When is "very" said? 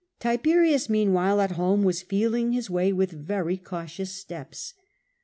3.11-3.55